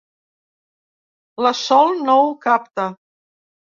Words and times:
La 1.47 1.51
Sol 1.59 1.93
no 2.09 2.17
ho 2.25 2.35
capta. 2.47 2.89